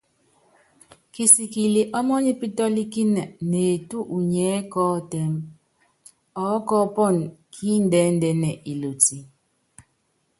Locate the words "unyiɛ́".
4.15-4.57